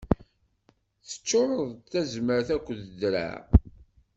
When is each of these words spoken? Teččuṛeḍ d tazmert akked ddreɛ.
Teččuṛeḍ 1.07 1.69
d 1.81 1.83
tazmert 1.91 2.49
akked 2.55 2.79
ddreɛ. 2.91 3.31